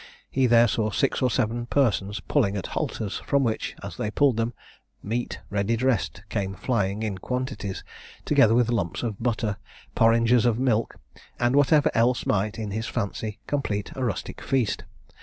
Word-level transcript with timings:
He 0.31 0.47
there 0.47 0.67
saw 0.67 0.89
six 0.89 1.21
or 1.21 1.29
seven 1.29 1.67
persons 1.67 2.21
pulling 2.21 2.57
at 2.57 2.65
halters, 2.73 3.21
from 3.23 3.43
which, 3.43 3.75
as 3.83 3.97
they 3.97 4.09
pulled 4.09 4.35
them, 4.35 4.53
meat 5.03 5.39
ready 5.51 5.75
dressed 5.77 6.23
came 6.27 6.55
flying 6.55 7.03
in 7.03 7.19
quantities, 7.19 7.83
together 8.25 8.55
with 8.55 8.71
lumps 8.71 9.03
of 9.03 9.21
butter, 9.21 9.57
porringers 9.93 10.47
of 10.47 10.57
milk, 10.57 10.95
and 11.39 11.55
whatever 11.55 11.91
else 11.93 12.25
might, 12.25 12.57
in 12.57 12.71
his 12.71 12.87
fancy, 12.87 13.37
complete 13.45 13.91
a 13.95 14.03
rustic 14.03 14.41
feast. 14.41 14.85